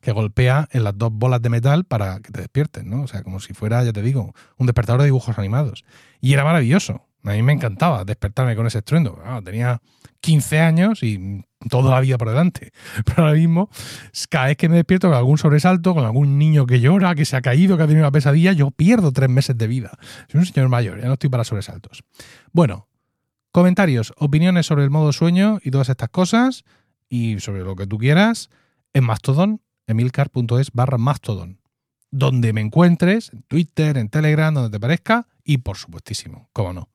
que 0.00 0.12
golpea 0.12 0.68
en 0.72 0.82
las 0.82 0.98
dos 0.98 1.12
bolas 1.12 1.40
de 1.40 1.48
metal 1.48 1.84
para 1.84 2.18
que 2.18 2.32
te 2.32 2.40
despiertes, 2.40 2.84
¿no? 2.84 3.02
O 3.02 3.06
sea, 3.06 3.22
como 3.22 3.38
si 3.38 3.54
fuera, 3.54 3.84
ya 3.84 3.92
te 3.92 4.02
digo, 4.02 4.34
un 4.56 4.66
despertador 4.66 5.02
de 5.02 5.06
dibujos 5.06 5.38
animados. 5.38 5.84
Y 6.20 6.32
era 6.32 6.42
maravilloso. 6.42 7.07
A 7.24 7.32
mí 7.32 7.42
me 7.42 7.52
encantaba 7.52 8.04
despertarme 8.04 8.54
con 8.56 8.66
ese 8.66 8.78
estruendo. 8.78 9.20
tenía 9.44 9.80
15 10.20 10.60
años 10.60 11.02
y 11.02 11.44
toda 11.68 11.90
la 11.90 12.00
vida 12.00 12.18
por 12.18 12.28
delante. 12.28 12.72
Pero 13.04 13.24
ahora 13.24 13.34
mismo, 13.34 13.70
cada 14.30 14.46
vez 14.46 14.56
que 14.56 14.68
me 14.68 14.76
despierto 14.76 15.08
con 15.08 15.16
algún 15.16 15.38
sobresalto, 15.38 15.94
con 15.94 16.04
algún 16.04 16.38
niño 16.38 16.66
que 16.66 16.80
llora, 16.80 17.14
que 17.14 17.24
se 17.24 17.36
ha 17.36 17.40
caído, 17.40 17.76
que 17.76 17.82
ha 17.82 17.86
tenido 17.86 18.04
una 18.04 18.12
pesadilla, 18.12 18.52
yo 18.52 18.70
pierdo 18.70 19.12
tres 19.12 19.28
meses 19.28 19.56
de 19.56 19.66
vida. 19.66 19.90
Soy 20.30 20.40
un 20.40 20.46
señor 20.46 20.68
mayor, 20.68 21.00
ya 21.00 21.06
no 21.06 21.14
estoy 21.14 21.30
para 21.30 21.44
sobresaltos. 21.44 22.04
Bueno, 22.52 22.88
comentarios, 23.50 24.12
opiniones 24.16 24.66
sobre 24.66 24.84
el 24.84 24.90
modo 24.90 25.12
sueño 25.12 25.58
y 25.62 25.70
todas 25.70 25.88
estas 25.88 26.10
cosas, 26.10 26.64
y 27.08 27.40
sobre 27.40 27.62
lo 27.62 27.74
que 27.74 27.86
tú 27.86 27.98
quieras, 27.98 28.50
en 28.92 29.04
Mastodon, 29.04 29.60
emilcar.es 29.86 30.72
barra 30.72 30.98
Mastodon. 30.98 31.60
Donde 32.10 32.52
me 32.52 32.60
encuentres, 32.60 33.32
en 33.32 33.42
Twitter, 33.42 33.98
en 33.98 34.08
Telegram, 34.08 34.54
donde 34.54 34.70
te 34.70 34.80
parezca, 34.80 35.26
y 35.44 35.58
por 35.58 35.76
supuestísimo, 35.76 36.48
cómo 36.52 36.72
no 36.72 36.88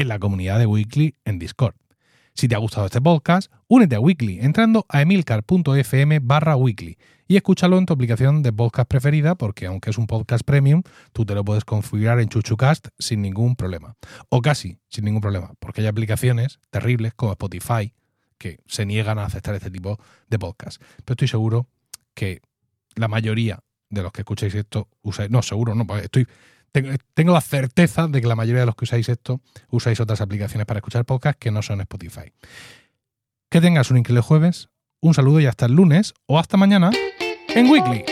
en 0.00 0.08
la 0.08 0.18
comunidad 0.18 0.58
de 0.58 0.64
Weekly 0.64 1.14
en 1.26 1.38
Discord. 1.38 1.74
Si 2.32 2.48
te 2.48 2.54
ha 2.54 2.58
gustado 2.58 2.86
este 2.86 3.02
podcast, 3.02 3.52
únete 3.68 3.96
a 3.96 4.00
Weekly 4.00 4.40
entrando 4.40 4.86
a 4.88 5.02
emilcar.fm 5.02 6.20
barra 6.20 6.56
weekly 6.56 6.96
y 7.28 7.36
escúchalo 7.36 7.76
en 7.76 7.84
tu 7.84 7.92
aplicación 7.92 8.42
de 8.42 8.50
podcast 8.50 8.88
preferida 8.88 9.34
porque 9.34 9.66
aunque 9.66 9.90
es 9.90 9.98
un 9.98 10.06
podcast 10.06 10.42
premium, 10.42 10.82
tú 11.12 11.26
te 11.26 11.34
lo 11.34 11.44
puedes 11.44 11.66
configurar 11.66 12.18
en 12.18 12.30
ChuchuCast 12.30 12.88
sin 12.98 13.20
ningún 13.20 13.56
problema. 13.56 13.96
O 14.30 14.40
casi 14.40 14.78
sin 14.88 15.04
ningún 15.04 15.20
problema, 15.20 15.52
porque 15.58 15.82
hay 15.82 15.86
aplicaciones 15.86 16.60
terribles 16.70 17.12
como 17.14 17.32
Spotify 17.32 17.92
que 18.38 18.58
se 18.66 18.86
niegan 18.86 19.18
a 19.18 19.26
aceptar 19.26 19.54
este 19.54 19.70
tipo 19.70 19.98
de 20.28 20.38
podcast. 20.38 20.80
Pero 21.04 21.12
estoy 21.12 21.28
seguro 21.28 21.66
que 22.14 22.40
la 22.94 23.08
mayoría 23.08 23.58
de 23.90 24.02
los 24.02 24.12
que 24.12 24.22
escucháis 24.22 24.54
esto 24.54 24.88
usáis... 25.02 25.30
No, 25.30 25.42
seguro 25.42 25.74
no, 25.74 25.84
estoy 25.98 26.26
tengo 26.72 27.32
la 27.32 27.40
certeza 27.40 28.06
de 28.06 28.20
que 28.20 28.26
la 28.26 28.36
mayoría 28.36 28.60
de 28.60 28.66
los 28.66 28.76
que 28.76 28.84
usáis 28.84 29.08
esto 29.08 29.40
usáis 29.70 30.00
otras 30.00 30.20
aplicaciones 30.20 30.66
para 30.66 30.78
escuchar 30.78 31.04
podcast 31.04 31.38
que 31.38 31.50
no 31.50 31.62
son 31.62 31.80
Spotify. 31.80 32.32
Que 33.50 33.60
tengas 33.60 33.90
un 33.90 33.98
increíble 33.98 34.22
jueves, 34.22 34.68
un 35.00 35.14
saludo 35.14 35.40
y 35.40 35.46
hasta 35.46 35.66
el 35.66 35.72
lunes 35.72 36.14
o 36.26 36.38
hasta 36.38 36.56
mañana 36.56 36.90
en 37.48 37.70
Weekly. 37.70 38.09